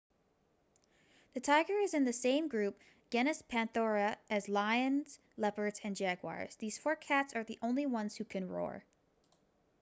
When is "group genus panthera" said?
2.47-4.17